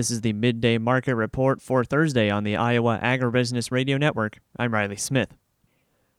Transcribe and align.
This 0.00 0.10
is 0.10 0.22
the 0.22 0.32
midday 0.32 0.78
market 0.78 1.14
report 1.14 1.60
for 1.60 1.84
Thursday 1.84 2.30
on 2.30 2.42
the 2.42 2.56
Iowa 2.56 2.98
Agribusiness 3.02 3.70
Radio 3.70 3.98
Network. 3.98 4.38
I'm 4.56 4.72
Riley 4.72 4.96
Smith. 4.96 5.36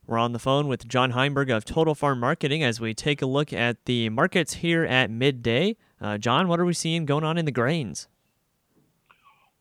We're 0.06 0.20
on 0.20 0.34
the 0.34 0.38
phone 0.38 0.68
with 0.68 0.88
John 0.88 1.14
Heinberg 1.14 1.50
of 1.50 1.66
Total 1.66 1.96
Farm 1.96 2.20
Marketing 2.20 2.62
as 2.62 2.80
we 2.80 2.94
take 2.94 3.24
a 3.24 3.26
look 3.26 3.52
at 3.52 3.84
the 3.86 4.10
markets 4.10 4.54
here 4.54 4.84
at 4.86 5.10
midday. 5.10 5.78
Uh, 6.00 6.20
John, 6.20 6.48
what 6.48 6.60
are 6.60 6.66
we 6.66 6.74
seeing 6.74 7.08
going 7.08 7.24
on 7.24 7.40
in 7.40 7.46
the 7.46 7.52
grains? 7.52 8.08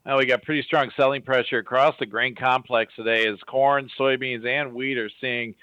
Well, 0.04 0.18
we 0.18 0.26
got 0.26 0.42
pretty 0.42 0.64
strong 0.64 0.90
selling 0.98 1.22
pressure 1.22 1.56
across 1.56 1.94
the 1.98 2.04
grain 2.04 2.34
complex 2.34 2.92
today 2.96 3.26
as 3.26 3.38
corn, 3.46 3.88
soybeans, 3.98 4.46
and 4.46 4.74
wheat 4.74 4.98
are 4.98 5.10
seeing 5.18 5.54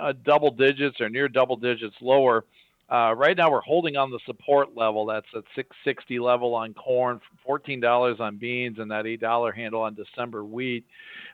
uh, 0.00 0.14
double 0.24 0.52
digits 0.52 1.02
or 1.02 1.10
near 1.10 1.28
double 1.28 1.56
digits 1.56 1.96
lower. 2.00 2.46
Uh, 2.90 3.14
right 3.16 3.36
now, 3.36 3.50
we're 3.50 3.62
holding 3.62 3.96
on 3.96 4.10
the 4.10 4.18
support 4.26 4.76
level. 4.76 5.06
That's 5.06 5.26
at 5.34 5.44
660 5.56 6.18
level 6.18 6.54
on 6.54 6.74
corn, 6.74 7.20
$14 7.48 8.20
on 8.20 8.36
beans, 8.36 8.78
and 8.78 8.90
that 8.90 9.04
$8 9.06 9.54
handle 9.54 9.82
on 9.82 9.94
December 9.94 10.44
wheat. 10.44 10.86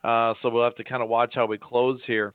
Uh, 0.05 0.35
so 0.41 0.49
we'll 0.49 0.65
have 0.65 0.77
to 0.77 0.85
kind 0.85 1.03
of 1.03 1.09
watch 1.09 1.35
how 1.35 1.47
we 1.47 1.59
close 1.59 2.01
here. 2.07 2.35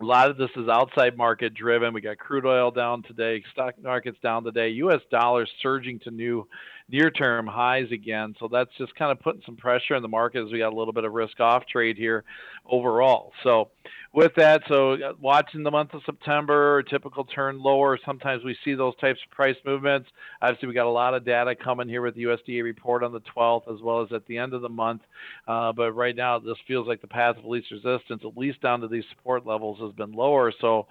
A 0.00 0.04
lot 0.04 0.28
of 0.28 0.36
this 0.36 0.50
is 0.56 0.68
outside 0.68 1.16
market 1.16 1.54
driven. 1.54 1.94
We 1.94 2.00
got 2.00 2.18
crude 2.18 2.46
oil 2.46 2.70
down 2.70 3.02
today, 3.04 3.44
stock 3.52 3.74
markets 3.80 4.18
down 4.22 4.42
today, 4.42 4.70
U.S. 4.70 5.00
dollars 5.10 5.48
surging 5.62 6.00
to 6.00 6.10
new 6.10 6.48
near 6.88 7.10
term 7.10 7.46
highs 7.46 7.90
again. 7.92 8.34
So 8.38 8.48
that's 8.50 8.70
just 8.78 8.94
kind 8.94 9.10
of 9.10 9.20
putting 9.20 9.42
some 9.46 9.56
pressure 9.56 9.94
in 9.94 10.02
the 10.02 10.08
market 10.08 10.44
as 10.44 10.52
we 10.52 10.58
got 10.58 10.72
a 10.72 10.76
little 10.76 10.92
bit 10.92 11.04
of 11.04 11.12
risk 11.12 11.40
off 11.40 11.66
trade 11.66 11.96
here 11.96 12.24
overall. 12.66 13.32
So 13.42 13.70
with 14.12 14.32
that, 14.36 14.62
so 14.68 14.92
uh, 14.92 15.12
watching 15.20 15.62
the 15.64 15.70
month 15.70 15.92
of 15.92 16.02
September, 16.06 16.82
typical 16.84 17.24
turn 17.24 17.60
lower. 17.60 17.98
Sometimes 18.04 18.44
we 18.44 18.56
see 18.64 18.74
those 18.74 18.94
types 18.96 19.18
of 19.24 19.34
price 19.34 19.56
movements. 19.64 20.08
Obviously, 20.40 20.68
we 20.68 20.74
got 20.74 20.86
a 20.86 20.90
lot 20.90 21.14
of 21.14 21.24
data 21.24 21.56
coming 21.56 21.88
here 21.88 22.02
with 22.02 22.14
the 22.14 22.24
USDA 22.24 22.62
report 22.62 23.02
on 23.02 23.12
the 23.12 23.22
12th, 23.36 23.72
as 23.74 23.80
well 23.82 24.02
as 24.02 24.12
at 24.12 24.24
the 24.26 24.38
end 24.38 24.54
of 24.54 24.62
the 24.62 24.68
month. 24.68 25.02
Uh, 25.48 25.72
but 25.72 25.92
right 25.92 26.14
now, 26.14 26.38
this 26.38 26.56
feels 26.68 26.86
like 26.86 27.00
the 27.00 27.08
path 27.08 27.36
of 27.38 27.44
least 27.44 27.72
resistance, 27.72 28.22
at 28.24 28.36
least 28.36 28.60
down 28.60 28.80
to 28.82 28.88
these 28.88 29.04
support 29.10 29.46
levels, 29.46 29.80
has 29.80 29.92
been 29.92 30.12
lower. 30.12 30.52
So 30.60 30.86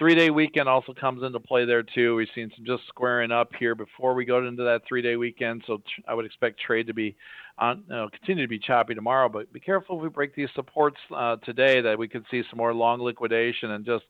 three 0.00 0.14
day 0.14 0.30
weekend 0.30 0.68
also 0.68 0.94
comes 0.94 1.22
into 1.22 1.38
play 1.38 1.66
there 1.66 1.82
too. 1.82 2.16
We've 2.16 2.26
seen 2.34 2.50
some 2.56 2.64
just 2.64 2.88
squaring 2.88 3.30
up 3.30 3.50
here 3.58 3.74
before 3.74 4.14
we 4.14 4.24
go 4.24 4.44
into 4.44 4.64
that 4.64 4.80
three 4.88 5.02
day 5.02 5.14
weekend. 5.16 5.62
So 5.66 5.82
I 6.08 6.14
would 6.14 6.24
expect 6.24 6.58
trade 6.58 6.86
to 6.86 6.94
be 6.94 7.16
on 7.58 7.84
you 7.86 7.94
know, 7.94 8.08
continue 8.08 8.42
to 8.42 8.48
be 8.48 8.58
choppy 8.58 8.94
tomorrow. 8.94 9.28
But 9.28 9.52
be 9.52 9.60
careful 9.60 9.98
if 9.98 10.02
we 10.02 10.08
break 10.08 10.34
these 10.34 10.48
supports 10.54 10.96
uh, 11.14 11.36
today 11.44 11.82
that 11.82 11.98
we 11.98 12.08
could 12.08 12.24
see 12.30 12.42
some 12.50 12.56
more 12.56 12.72
long 12.72 13.00
liquidation 13.00 13.72
and 13.72 13.84
just 13.84 14.04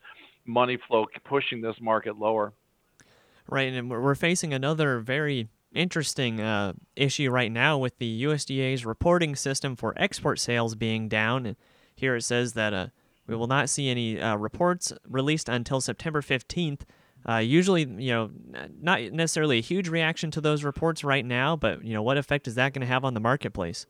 money 0.46 0.78
flow 0.88 1.06
pushing 1.24 1.60
this 1.60 1.76
market 1.80 2.16
lower. 2.16 2.52
Right, 3.48 3.72
and 3.72 3.90
we're 3.90 4.14
facing 4.14 4.54
another 4.54 5.00
very 5.00 5.48
interesting 5.74 6.40
uh, 6.40 6.72
issue 6.94 7.30
right 7.30 7.50
now 7.50 7.78
with 7.78 7.98
the 7.98 8.22
USDA's 8.22 8.86
reporting 8.86 9.34
system 9.34 9.74
for 9.74 9.92
export 9.96 10.38
sales 10.38 10.76
being 10.76 11.08
down. 11.08 11.56
Here 11.96 12.14
it 12.14 12.22
says 12.22 12.52
that 12.52 12.72
uh, 12.72 12.86
we 13.30 13.36
will 13.36 13.46
not 13.46 13.70
see 13.70 13.88
any 13.88 14.20
uh, 14.20 14.34
reports 14.34 14.92
released 15.08 15.48
until 15.48 15.80
September 15.80 16.20
15th. 16.20 16.80
Uh, 17.28 17.36
usually, 17.36 17.82
you 17.82 18.10
know, 18.10 18.30
not 18.82 19.00
necessarily 19.12 19.58
a 19.58 19.62
huge 19.62 19.88
reaction 19.88 20.32
to 20.32 20.40
those 20.40 20.64
reports 20.64 21.04
right 21.04 21.24
now, 21.24 21.54
but 21.54 21.84
you 21.84 21.94
know, 21.94 22.02
what 22.02 22.18
effect 22.18 22.48
is 22.48 22.56
that 22.56 22.72
going 22.72 22.80
to 22.80 22.86
have 22.88 23.04
on 23.04 23.14
the 23.14 23.20
marketplace? 23.20 23.86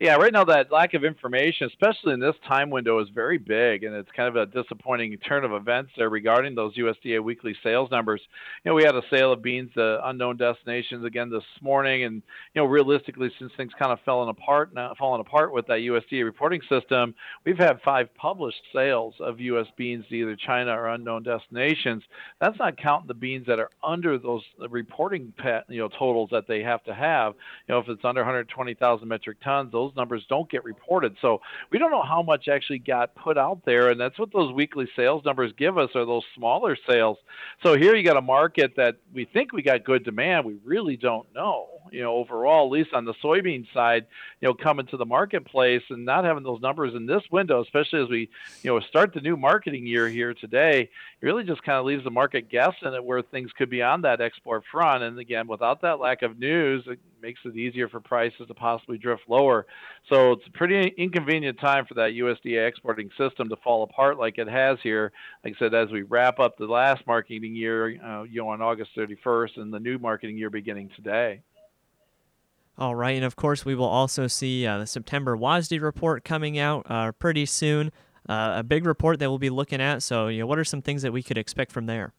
Yeah, 0.00 0.16
right 0.16 0.32
now 0.32 0.44
that 0.46 0.72
lack 0.72 0.94
of 0.94 1.04
information, 1.04 1.68
especially 1.68 2.14
in 2.14 2.20
this 2.20 2.34
time 2.48 2.68
window, 2.68 2.98
is 2.98 3.08
very 3.14 3.38
big, 3.38 3.84
and 3.84 3.94
it's 3.94 4.10
kind 4.16 4.28
of 4.28 4.34
a 4.34 4.46
disappointing 4.46 5.16
turn 5.18 5.44
of 5.44 5.52
events 5.52 5.92
there 5.96 6.10
regarding 6.10 6.56
those 6.56 6.74
USDA 6.76 7.22
weekly 7.22 7.54
sales 7.62 7.90
numbers. 7.92 8.20
You 8.64 8.70
know, 8.70 8.74
we 8.74 8.82
had 8.82 8.96
a 8.96 9.02
sale 9.08 9.32
of 9.32 9.40
beans 9.40 9.70
to 9.74 10.00
unknown 10.08 10.36
destinations 10.36 11.04
again 11.04 11.30
this 11.30 11.44
morning, 11.60 12.04
and 12.04 12.22
you 12.54 12.62
know, 12.62 12.64
realistically, 12.64 13.30
since 13.38 13.52
things 13.56 13.70
kind 13.78 13.92
of 13.92 14.00
falling 14.04 14.30
apart, 14.30 14.70
uh, 14.70 14.74
now 14.74 14.94
falling 14.98 15.20
apart 15.20 15.52
with 15.52 15.66
that 15.68 15.78
USDA 15.78 16.24
reporting 16.24 16.60
system, 16.68 17.14
we've 17.44 17.58
had 17.58 17.80
five 17.84 18.12
published 18.16 18.62
sales 18.74 19.14
of 19.20 19.38
U.S. 19.38 19.66
beans 19.76 20.04
to 20.08 20.14
either 20.16 20.34
China 20.34 20.72
or 20.72 20.88
unknown 20.88 21.22
destinations. 21.22 22.02
That's 22.40 22.58
not 22.58 22.76
counting 22.78 23.06
the 23.06 23.14
beans 23.14 23.46
that 23.46 23.60
are 23.60 23.70
under 23.82 24.18
those 24.18 24.42
reporting, 24.70 25.32
you 25.68 25.78
know, 25.78 25.88
totals 25.88 26.30
that 26.32 26.48
they 26.48 26.62
have 26.62 26.82
to 26.84 26.94
have. 26.94 27.34
You 27.68 27.74
know, 27.74 27.78
if 27.78 27.88
it's 27.88 28.04
under 28.04 28.22
120,000 28.22 29.06
metric 29.06 29.38
tons, 29.44 29.70
those 29.70 29.83
those 29.84 29.96
numbers 29.96 30.24
don't 30.28 30.50
get 30.50 30.64
reported. 30.64 31.16
So 31.20 31.40
we 31.70 31.78
don't 31.78 31.90
know 31.90 32.02
how 32.02 32.22
much 32.22 32.48
actually 32.48 32.78
got 32.78 33.14
put 33.14 33.38
out 33.38 33.62
there, 33.64 33.90
and 33.90 34.00
that's 34.00 34.18
what 34.18 34.32
those 34.32 34.52
weekly 34.52 34.88
sales 34.96 35.24
numbers 35.24 35.52
give 35.56 35.78
us 35.78 35.90
are 35.94 36.04
those 36.04 36.24
smaller 36.34 36.76
sales. 36.88 37.18
So 37.62 37.76
here 37.76 37.94
you 37.94 38.02
got 38.02 38.16
a 38.16 38.22
market 38.22 38.74
that 38.76 38.96
we 39.12 39.24
think 39.24 39.52
we 39.52 39.62
got 39.62 39.84
good 39.84 40.04
demand. 40.04 40.46
We 40.46 40.56
really 40.64 40.96
don't 40.96 41.26
know 41.34 41.68
you 41.90 42.02
know, 42.02 42.14
overall, 42.14 42.66
at 42.66 42.72
least 42.72 42.92
on 42.92 43.04
the 43.04 43.14
soybean 43.22 43.66
side, 43.72 44.06
you 44.40 44.48
know, 44.48 44.54
coming 44.54 44.86
to 44.86 44.96
the 44.96 45.04
marketplace 45.04 45.82
and 45.90 46.04
not 46.04 46.24
having 46.24 46.42
those 46.42 46.60
numbers 46.60 46.94
in 46.94 47.06
this 47.06 47.22
window, 47.30 47.62
especially 47.62 48.02
as 48.02 48.08
we, 48.08 48.28
you 48.62 48.72
know, 48.72 48.80
start 48.80 49.12
the 49.14 49.20
new 49.20 49.36
marketing 49.36 49.86
year 49.86 50.08
here 50.08 50.34
today, 50.34 50.82
it 50.82 51.26
really 51.26 51.44
just 51.44 51.62
kind 51.62 51.78
of 51.78 51.86
leaves 51.86 52.04
the 52.04 52.10
market 52.10 52.48
guessing 52.48 52.94
at 52.94 53.04
where 53.04 53.22
things 53.22 53.50
could 53.56 53.70
be 53.70 53.82
on 53.82 54.02
that 54.02 54.20
export 54.20 54.64
front. 54.70 55.02
And 55.02 55.18
again, 55.18 55.46
without 55.46 55.82
that 55.82 56.00
lack 56.00 56.22
of 56.22 56.38
news, 56.38 56.84
it 56.86 56.98
makes 57.22 57.40
it 57.44 57.56
easier 57.56 57.88
for 57.88 58.00
prices 58.00 58.46
to 58.46 58.54
possibly 58.54 58.98
drift 58.98 59.22
lower. 59.28 59.66
So 60.10 60.32
it's 60.32 60.46
a 60.46 60.50
pretty 60.50 60.92
inconvenient 60.98 61.58
time 61.58 61.86
for 61.86 61.94
that 61.94 62.12
USDA 62.12 62.68
exporting 62.68 63.10
system 63.16 63.48
to 63.48 63.56
fall 63.56 63.82
apart 63.82 64.18
like 64.18 64.38
it 64.38 64.48
has 64.48 64.78
here. 64.82 65.12
Like 65.42 65.54
I 65.56 65.58
said, 65.58 65.74
as 65.74 65.90
we 65.90 66.02
wrap 66.02 66.38
up 66.38 66.58
the 66.58 66.66
last 66.66 67.06
marketing 67.06 67.56
year, 67.56 67.98
uh, 68.04 68.24
you 68.24 68.42
know, 68.42 68.48
on 68.48 68.60
August 68.60 68.90
31st, 68.96 69.56
and 69.56 69.72
the 69.72 69.80
new 69.80 69.98
marketing 69.98 70.36
year 70.36 70.50
beginning 70.50 70.90
today. 70.94 71.40
All 72.76 72.96
right, 72.96 73.14
and 73.14 73.24
of 73.24 73.36
course, 73.36 73.64
we 73.64 73.76
will 73.76 73.84
also 73.84 74.26
see 74.26 74.66
uh, 74.66 74.78
the 74.78 74.86
September 74.86 75.36
WASDE 75.36 75.80
report 75.80 76.24
coming 76.24 76.58
out 76.58 76.84
uh, 76.90 77.12
pretty 77.12 77.46
soon. 77.46 77.92
Uh, 78.28 78.54
a 78.56 78.62
big 78.64 78.84
report 78.84 79.20
that 79.20 79.28
we'll 79.28 79.38
be 79.38 79.50
looking 79.50 79.80
at. 79.80 80.02
So, 80.02 80.26
you 80.28 80.40
know, 80.40 80.46
what 80.46 80.58
are 80.58 80.64
some 80.64 80.82
things 80.82 81.02
that 81.02 81.12
we 81.12 81.22
could 81.22 81.38
expect 81.38 81.70
from 81.70 81.86
there? 81.86 82.14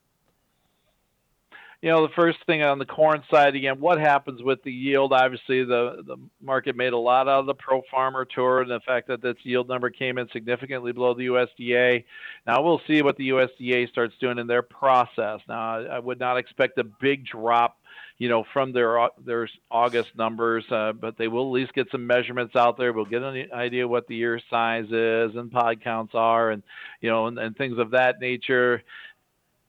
You 1.86 1.92
know, 1.92 2.02
the 2.02 2.14
first 2.16 2.40
thing 2.48 2.64
on 2.64 2.80
the 2.80 2.86
corn 2.88 3.22
side 3.30 3.54
again, 3.54 3.80
what 3.80 4.00
happens 4.00 4.42
with 4.42 4.64
the 4.64 4.72
yield? 4.72 5.14
Obviously, 5.14 5.64
the 5.64 6.02
the 6.04 6.18
market 6.42 6.76
made 6.76 6.94
a 6.94 6.98
lot 6.98 7.28
out 7.28 7.42
of 7.42 7.46
the 7.46 7.54
pro 7.54 7.84
farmer 7.92 8.26
tour 8.26 8.62
and 8.62 8.72
the 8.72 8.80
fact 8.80 9.08
that 9.08 9.22
this 9.22 9.36
yield 9.44 9.68
number 9.68 9.92
came 9.92 10.18
in 10.18 10.28
significantly 10.34 10.94
below 10.94 11.14
the 11.14 11.28
USDA. 11.28 12.04
Now 12.48 12.64
we'll 12.64 12.82
see 12.88 13.04
what 13.04 13.18
the 13.18 13.30
USDA 13.30 13.88
starts 13.90 14.16
doing 14.20 14.40
in 14.40 14.48
their 14.48 14.64
process. 14.64 15.42
Now, 15.48 15.86
I 15.86 16.00
would 16.00 16.20
not 16.20 16.38
expect 16.38 16.80
a 16.80 16.84
big 16.84 17.24
drop 17.24 17.78
you 18.18 18.30
know, 18.30 18.46
from 18.54 18.72
their 18.72 19.10
their 19.24 19.48
August 19.70 20.10
numbers, 20.18 20.64
uh, 20.72 20.94
but 20.94 21.18
they 21.18 21.28
will 21.28 21.48
at 21.48 21.52
least 21.52 21.74
get 21.74 21.92
some 21.92 22.08
measurements 22.08 22.56
out 22.56 22.78
there. 22.78 22.94
We'll 22.94 23.06
get 23.06 23.22
an 23.22 23.50
idea 23.54 23.88
what 23.88 24.08
the 24.08 24.18
ear 24.18 24.40
size 24.50 24.86
is 24.86 25.36
and 25.36 25.52
pod 25.52 25.84
counts 25.84 26.16
are, 26.16 26.50
and 26.52 26.64
you 27.02 27.10
know, 27.10 27.28
and, 27.28 27.38
and 27.38 27.56
things 27.56 27.78
of 27.78 27.92
that 27.92 28.20
nature. 28.22 28.82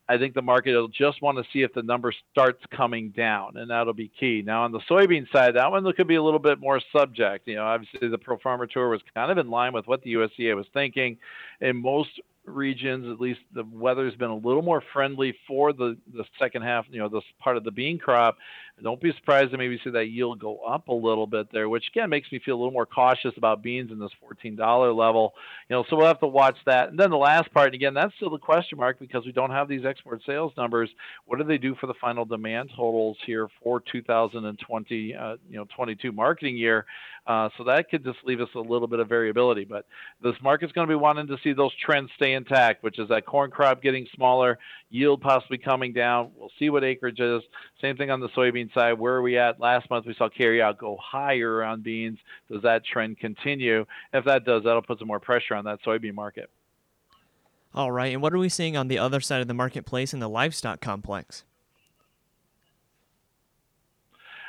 I 0.09 0.17
think 0.17 0.33
the 0.33 0.41
market 0.41 0.73
will 0.73 0.87
just 0.87 1.21
want 1.21 1.37
to 1.37 1.43
see 1.51 1.63
if 1.63 1.73
the 1.73 1.83
number 1.83 2.13
starts 2.31 2.63
coming 2.71 3.09
down, 3.09 3.57
and 3.57 3.69
that'll 3.69 3.93
be 3.93 4.09
key. 4.19 4.41
Now, 4.45 4.63
on 4.63 4.71
the 4.71 4.79
soybean 4.89 5.29
side, 5.31 5.55
that 5.55 5.69
one 5.69 5.91
could 5.93 6.07
be 6.07 6.15
a 6.15 6.23
little 6.23 6.39
bit 6.39 6.59
more 6.59 6.81
subject. 6.95 7.47
You 7.47 7.55
know, 7.55 7.65
obviously 7.65 8.07
the 8.07 8.17
Pro 8.17 8.37
Farmer 8.37 8.67
Tour 8.67 8.89
was 8.89 9.01
kind 9.13 9.31
of 9.31 9.37
in 9.37 9.49
line 9.49 9.73
with 9.73 9.85
what 9.85 10.03
the 10.03 10.13
USDA 10.13 10.55
was 10.55 10.65
thinking. 10.73 11.17
In 11.59 11.75
most 11.77 12.21
regions, 12.45 13.11
at 13.11 13.19
least 13.19 13.41
the 13.53 13.63
weather's 13.71 14.15
been 14.15 14.29
a 14.29 14.35
little 14.35 14.61
more 14.61 14.81
friendly 14.93 15.35
for 15.47 15.73
the, 15.73 15.97
the 16.13 16.23
second 16.39 16.61
half, 16.61 16.85
you 16.89 16.99
know, 16.99 17.09
this 17.09 17.23
part 17.39 17.57
of 17.57 17.63
the 17.63 17.71
bean 17.71 17.99
crop. 17.99 18.37
Don't 18.81 19.01
be 19.01 19.11
surprised 19.13 19.51
to 19.51 19.57
maybe 19.57 19.79
see 19.83 19.89
that 19.89 20.09
yield 20.09 20.39
go 20.39 20.59
up 20.59 20.87
a 20.87 20.93
little 20.93 21.25
bit 21.25 21.47
there, 21.51 21.67
which 21.67 21.87
again 21.87 22.09
makes 22.09 22.31
me 22.31 22.39
feel 22.39 22.55
a 22.55 22.59
little 22.59 22.71
more 22.71 22.85
cautious 22.85 23.33
about 23.35 23.63
beans 23.63 23.91
in 23.91 23.97
this 23.97 24.11
$14 24.23 24.95
level. 24.95 25.33
You 25.67 25.75
know, 25.75 25.85
so 25.89 25.95
we'll 25.95 26.05
have 26.05 26.19
to 26.19 26.27
watch 26.27 26.57
that. 26.67 26.89
And 26.89 26.99
then 26.99 27.09
the 27.09 27.17
last 27.17 27.51
part, 27.51 27.73
again, 27.73 27.95
that's 27.95 28.13
still 28.15 28.29
the 28.29 28.37
question 28.37 28.77
mark 28.77 28.99
because 28.99 29.25
we 29.25 29.31
don't 29.31 29.49
have 29.49 29.67
these 29.67 29.83
export 29.83 30.21
sales 30.25 30.53
numbers. 30.57 30.89
What 31.25 31.39
do 31.39 31.43
they 31.43 31.57
do 31.57 31.75
for 31.75 31.87
the 31.87 31.95
final 31.95 32.23
demand 32.23 32.69
totals 32.75 33.17
here 33.25 33.47
for 33.63 33.81
2020, 33.91 35.15
uh, 35.15 35.35
you 35.49 35.57
know, 35.57 35.65
22 35.75 36.11
marketing 36.11 36.55
year? 36.55 36.85
Uh, 37.27 37.49
so 37.57 37.65
that 37.65 37.89
could 37.89 38.05
just 38.05 38.19
leave 38.23 38.39
us 38.39 38.47
a 38.55 38.59
little 38.59 38.87
bit 38.87 38.99
of 38.99 39.09
variability. 39.09 39.65
But 39.65 39.85
this 40.23 40.35
market's 40.41 40.71
going 40.71 40.87
to 40.87 40.91
be 40.91 40.95
wanting 40.95 41.27
to 41.27 41.37
see 41.43 41.51
those 41.51 41.73
trends 41.75 42.09
stay 42.15 42.33
intact, 42.33 42.83
which 42.83 42.99
is 42.99 43.09
that 43.09 43.25
corn 43.25 43.51
crop 43.51 43.81
getting 43.81 44.07
smaller, 44.15 44.57
yield 44.89 45.21
possibly 45.21 45.57
coming 45.57 45.91
down. 45.91 46.31
We'll 46.37 46.51
see 46.57 46.69
what 46.69 46.85
acreage 46.85 47.19
is. 47.19 47.41
Same 47.81 47.97
thing 47.97 48.11
on 48.11 48.21
the 48.21 48.29
soybean 48.29 48.66
side. 48.73 48.93
Where 48.93 49.15
are 49.15 49.21
we 49.21 49.37
at? 49.37 49.59
Last 49.59 49.89
month 49.89 50.05
we 50.05 50.15
saw 50.15 50.29
carryout 50.29 50.77
go 50.77 50.97
higher 51.01 51.63
on 51.63 51.81
beans. 51.81 52.19
Does 52.51 52.61
that 52.63 52.85
trend 52.85 53.19
continue? 53.19 53.85
If 54.13 54.25
that 54.25 54.45
does, 54.45 54.63
that'll 54.63 54.81
put 54.81 54.99
some 54.99 55.07
more 55.07 55.19
pressure 55.19 55.55
on 55.55 55.65
that 55.65 55.79
soybean 55.83 56.13
market. 56.13 56.49
All 57.73 57.91
right. 57.91 58.13
And 58.13 58.21
what 58.21 58.33
are 58.33 58.37
we 58.37 58.49
seeing 58.49 58.75
on 58.75 58.87
the 58.87 58.97
other 58.97 59.19
side 59.19 59.41
of 59.41 59.47
the 59.47 59.53
marketplace 59.53 60.13
in 60.13 60.19
the 60.19 60.29
livestock 60.29 60.81
complex? 60.81 61.43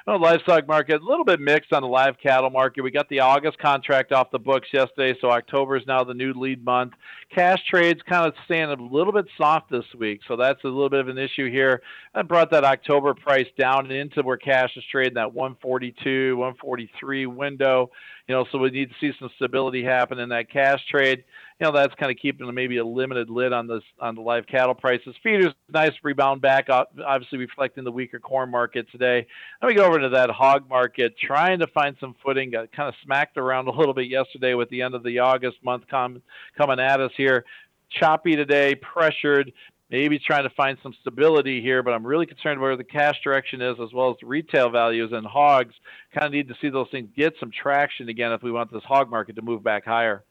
Well, 0.08 0.22
livestock 0.22 0.66
market 0.66 1.02
a 1.02 1.04
little 1.04 1.22
bit 1.22 1.38
mixed 1.38 1.70
on 1.74 1.82
the 1.82 1.88
live 1.88 2.14
cattle 2.18 2.48
market. 2.48 2.80
We 2.80 2.90
got 2.90 3.10
the 3.10 3.20
August 3.20 3.58
contract 3.58 4.10
off 4.10 4.30
the 4.30 4.38
books 4.38 4.68
yesterday, 4.72 5.14
so 5.20 5.30
October 5.30 5.76
is 5.76 5.86
now 5.86 6.02
the 6.02 6.14
new 6.14 6.32
lead 6.32 6.64
month. 6.64 6.94
Cash 7.30 7.62
trades 7.68 8.00
kind 8.08 8.26
of 8.26 8.32
staying 8.46 8.70
a 8.70 8.82
little 8.82 9.12
bit 9.12 9.26
soft 9.36 9.70
this 9.70 9.84
week, 9.98 10.20
so 10.26 10.34
that's 10.34 10.64
a 10.64 10.66
little 10.66 10.88
bit 10.88 11.00
of 11.00 11.08
an 11.08 11.18
issue 11.18 11.50
here. 11.50 11.82
I 12.14 12.22
brought 12.22 12.50
that 12.52 12.64
October 12.64 13.12
price 13.12 13.48
down 13.58 13.90
into 13.90 14.22
where 14.22 14.38
cash 14.38 14.74
is 14.78 14.84
trading 14.90 15.12
that 15.16 15.34
142, 15.34 16.38
143 16.38 17.26
window. 17.26 17.90
You 18.28 18.34
know, 18.34 18.46
so 18.52 18.58
we 18.58 18.70
need 18.70 18.90
to 18.90 18.94
see 19.00 19.16
some 19.18 19.30
stability 19.36 19.82
happen 19.82 20.18
in 20.18 20.28
that 20.28 20.50
cash 20.50 20.86
trade 20.90 21.24
you 21.60 21.66
know 21.66 21.72
that's 21.72 21.94
kind 21.96 22.10
of 22.10 22.18
keeping 22.18 22.52
maybe 22.54 22.76
a 22.76 22.84
limited 22.84 23.30
lid 23.30 23.52
on 23.52 23.66
this 23.66 23.82
on 24.00 24.14
the 24.14 24.20
live 24.20 24.46
cattle 24.46 24.74
prices. 24.74 25.14
Feeders 25.22 25.52
nice 25.68 25.92
rebound 26.04 26.40
back, 26.40 26.68
obviously 26.70 27.38
reflecting 27.38 27.82
the 27.82 27.90
weaker 27.90 28.20
corn 28.20 28.50
market 28.50 28.86
today. 28.92 29.26
Let 29.60 29.68
me 29.68 29.74
go 29.74 29.84
over 29.84 29.98
to 29.98 30.08
that 30.10 30.30
hog 30.30 30.68
market, 30.68 31.14
trying 31.18 31.58
to 31.58 31.66
find 31.66 31.96
some 31.98 32.14
footing. 32.24 32.50
Got 32.50 32.70
kind 32.72 32.88
of 32.88 32.94
smacked 33.02 33.36
around 33.36 33.66
a 33.66 33.72
little 33.72 33.94
bit 33.94 34.06
yesterday 34.06 34.54
with 34.54 34.70
the 34.70 34.82
end 34.82 34.94
of 34.94 35.02
the 35.02 35.18
August 35.18 35.56
month 35.64 35.84
com- 35.90 36.22
coming 36.56 36.78
at 36.78 37.00
us 37.00 37.12
here. 37.16 37.44
Choppy 37.90 38.36
today, 38.36 38.76
pressured. 38.76 39.52
Maybe 39.90 40.18
trying 40.18 40.42
to 40.42 40.50
find 40.50 40.76
some 40.82 40.92
stability 41.00 41.62
here, 41.62 41.82
but 41.82 41.94
I'm 41.94 42.06
really 42.06 42.26
concerned 42.26 42.60
where 42.60 42.76
the 42.76 42.84
cash 42.84 43.16
direction 43.24 43.62
is 43.62 43.76
as 43.82 43.92
well 43.94 44.10
as 44.10 44.16
retail 44.22 44.68
values 44.68 45.12
and 45.12 45.26
hogs. 45.26 45.74
Kind 46.12 46.26
of 46.26 46.32
need 46.32 46.48
to 46.48 46.54
see 46.60 46.68
those 46.68 46.88
things 46.90 47.08
get 47.16 47.34
some 47.40 47.50
traction 47.50 48.08
again 48.10 48.32
if 48.32 48.42
we 48.42 48.52
want 48.52 48.70
this 48.70 48.84
hog 48.84 49.10
market 49.10 49.36
to 49.36 49.42
move 49.42 49.62
back 49.62 49.86
higher. 49.86 50.24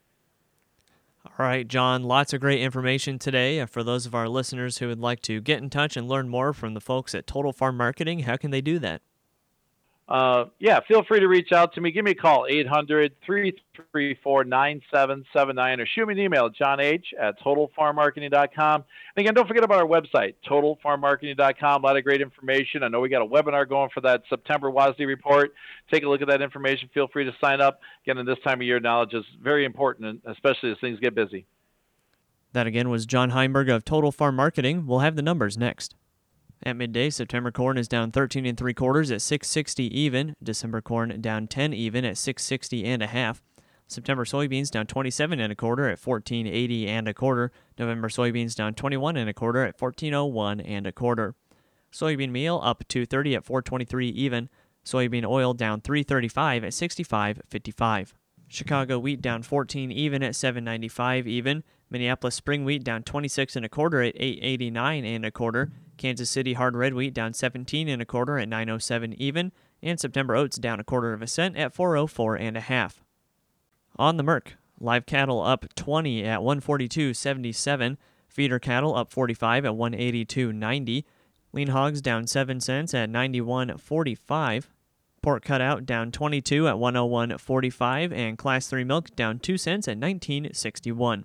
All 1.25 1.45
right, 1.45 1.68
John, 1.68 2.04
lots 2.04 2.33
of 2.33 2.39
great 2.39 2.62
information 2.62 3.19
today. 3.19 3.59
Uh, 3.59 3.65
for 3.65 3.83
those 3.83 4.06
of 4.06 4.15
our 4.15 4.30
listeners 4.30 4.77
who 4.77 4.88
would 4.88 5.00
like 5.00 5.21
to 5.24 5.42
get 5.42 5.62
in 5.62 5.69
touch 5.69 5.98
and 5.98 6.07
learn 6.07 6.30
more 6.30 6.54
from 6.54 6.74
the 6.74 6.80
folks 6.80 7.13
at 7.13 7.27
Total 7.27 7.51
Farm 7.51 7.77
Marketing, 7.77 8.19
how 8.19 8.38
can 8.38 8.51
they 8.51 8.62
do 8.62 8.80
that? 8.80 9.01
Uh, 10.09 10.45
yeah, 10.57 10.80
feel 10.88 11.04
free 11.04 11.19
to 11.19 11.27
reach 11.27 11.51
out 11.51 11.74
to 11.74 11.81
me. 11.81 11.92
Give 11.92 12.06
me 12.06 12.12
a 12.12 12.15
call, 12.15 12.45
800 12.48 13.13
334 13.25 14.45
9779, 14.45 15.81
or 15.81 15.86
shoot 15.86 16.07
me 16.07 16.13
an 16.13 16.19
email, 16.19 16.50
john 16.50 16.80
h 16.80 17.07
at 17.19 17.38
totalfarmmarketing.com. 17.42 18.75
And 18.75 19.21
again, 19.21 19.33
don't 19.33 19.48
forget 19.48 19.65
about 19.65 19.81
our 19.81 19.88
website, 19.88 20.36
totalfarmmarketing.com. 20.50 21.83
A 21.83 21.86
lot 21.86 21.98
of 21.98 22.06
great 22.06 22.21
information. 22.21 22.83
I 22.83 22.88
know 22.88 23.01
we 23.01 23.09
got 23.09 23.21
a 23.21 23.25
webinar 23.25 23.68
going 23.68 23.89
for 23.94 24.00
that 24.01 24.24
September 24.30 24.71
WASDE 24.71 25.06
report. 25.06 25.54
Take 25.92 26.04
a 26.04 26.09
look 26.09 26.21
at 26.21 26.30
that 26.30 26.42
information. 26.42 26.89
Feel 26.94 27.09
free 27.09 27.25
to 27.25 27.36
sign 27.42 27.59
up. 27.59 27.81
Again, 28.06 28.18
in 28.18 28.25
this 28.25 28.39
time 28.45 28.62
of 28.62 28.65
year, 28.65 28.80
knowledge 28.80 29.13
is 29.13 29.25
very 29.42 29.65
important, 29.65 30.21
especially 30.25 30.71
as 30.71 30.77
things 30.80 31.00
get 31.01 31.15
busy. 31.15 31.45
That 32.54 32.65
again 32.65 32.89
was 32.89 33.06
John 33.06 33.31
Heinberg 33.31 33.69
of 33.69 33.83
Total 33.83 34.13
Farm 34.13 34.38
Marketing. 34.38 34.88
We'll 34.88 35.00
have 35.00 35.18
the 35.18 35.21
numbers 35.21 35.57
next. 35.57 35.95
At 36.67 36.75
midday, 36.75 37.09
September 37.09 37.49
corn 37.49 37.77
is 37.77 37.87
down 37.87 38.11
13 38.11 38.45
and 38.45 38.57
3 38.57 38.73
quarters 38.73 39.09
at 39.09 39.21
660 39.21 39.85
even. 39.97 40.35
December 40.43 40.81
corn 40.81 41.21
down 41.21 41.47
10 41.47 41.73
even 41.73 42.03
at 42.03 42.17
660 42.17 42.83
and 42.83 43.01
a 43.01 43.07
half. 43.07 43.41
September 43.87 44.25
soybeans 44.25 44.69
down 44.69 44.85
27 44.85 45.39
and 45.39 45.53
a 45.53 45.55
quarter 45.55 45.85
at 45.85 45.97
1480 45.97 46.89
and 46.89 47.07
a 47.07 47.13
quarter. 47.13 47.53
November 47.79 48.09
soybeans 48.09 48.53
down 48.53 48.73
21 48.73 49.15
and 49.15 49.29
a 49.29 49.33
quarter 49.33 49.63
at 49.63 49.79
1401 49.79 50.59
and 50.59 50.85
a 50.85 50.91
quarter. 50.91 51.35
Soybean 51.89 52.31
meal 52.31 52.59
up 52.61 52.85
230 52.89 53.35
at 53.35 53.45
423 53.45 54.09
even. 54.09 54.49
Soybean 54.83 55.25
oil 55.25 55.53
down 55.53 55.79
335 55.79 56.65
at 56.65 56.73
65.55. 56.73 58.11
Chicago 58.49 58.99
wheat 58.99 59.21
down 59.21 59.41
14 59.41 59.89
even 59.89 60.21
at 60.21 60.35
795 60.35 61.29
even. 61.29 61.63
Minneapolis 61.89 62.35
spring 62.35 62.65
wheat 62.65 62.83
down 62.83 63.03
26 63.03 63.55
and 63.55 63.65
a 63.65 63.69
quarter 63.69 64.01
at 64.01 64.15
889 64.17 65.05
and 65.05 65.25
a 65.25 65.31
quarter. 65.31 65.71
Kansas 65.97 66.29
City 66.29 66.53
hard 66.53 66.75
red 66.75 66.94
wheat 66.94 67.13
down 67.13 67.33
17 67.33 67.88
and 67.88 68.01
a 68.01 68.05
quarter 68.05 68.38
at 68.38 68.49
907 68.49 69.13
even, 69.21 69.51
and 69.81 69.99
September 69.99 70.35
oats 70.35 70.57
down 70.57 70.79
a 70.79 70.83
quarter 70.83 71.13
of 71.13 71.21
a 71.21 71.27
cent 71.27 71.57
at 71.57 71.73
404 71.73 72.35
and 72.35 72.57
a 72.57 72.61
half. 72.61 73.03
On 73.97 74.17
the 74.17 74.23
Merc, 74.23 74.55
live 74.79 75.05
cattle 75.05 75.41
up 75.41 75.65
20 75.75 76.23
at 76.23 76.39
142.77, 76.39 77.97
feeder 78.29 78.59
cattle 78.59 78.95
up 78.95 79.11
45 79.11 79.65
at 79.65 79.71
182.90, 79.71 81.03
lean 81.53 81.67
hogs 81.69 82.01
down 82.01 82.27
7 82.27 82.59
cents 82.61 82.94
at 82.94 83.09
91.45, 83.09 84.65
pork 85.21 85.44
cutout 85.44 85.85
down 85.85 86.11
22 86.11 86.67
at 86.67 86.75
101.45, 86.75 88.11
and 88.13 88.38
class 88.38 88.67
3 88.67 88.83
milk 88.83 89.15
down 89.15 89.39
2 89.39 89.57
cents 89.57 89.88
at 89.88 89.99
19.61. 89.99 91.23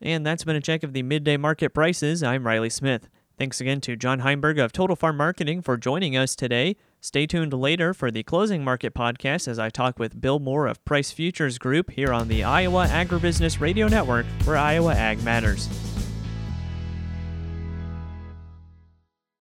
And 0.00 0.26
that's 0.26 0.44
been 0.44 0.56
a 0.56 0.60
check 0.60 0.82
of 0.82 0.92
the 0.92 1.02
midday 1.02 1.38
market 1.38 1.70
prices. 1.72 2.22
I'm 2.22 2.46
Riley 2.46 2.68
Smith. 2.68 3.08
Thanks 3.36 3.60
again 3.60 3.80
to 3.82 3.96
John 3.96 4.20
Heinberg 4.20 4.58
of 4.58 4.72
Total 4.72 4.94
Farm 4.94 5.16
Marketing 5.16 5.60
for 5.60 5.76
joining 5.76 6.16
us 6.16 6.36
today. 6.36 6.76
Stay 7.00 7.26
tuned 7.26 7.52
later 7.52 7.92
for 7.92 8.10
the 8.10 8.22
Closing 8.22 8.62
Market 8.62 8.94
podcast 8.94 9.48
as 9.48 9.58
I 9.58 9.70
talk 9.70 9.98
with 9.98 10.20
Bill 10.20 10.38
Moore 10.38 10.68
of 10.68 10.84
Price 10.84 11.10
Futures 11.10 11.58
Group 11.58 11.90
here 11.90 12.12
on 12.12 12.28
the 12.28 12.44
Iowa 12.44 12.86
Agribusiness 12.86 13.60
Radio 13.60 13.88
Network, 13.88 14.26
where 14.44 14.56
Iowa 14.56 14.94
Ag 14.94 15.22
matters. 15.24 15.68